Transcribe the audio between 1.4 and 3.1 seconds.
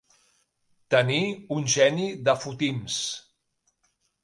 un geni de fotims.